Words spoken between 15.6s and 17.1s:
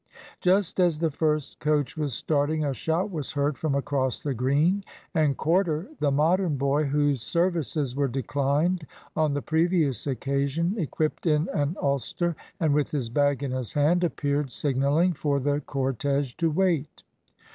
cortege to wait.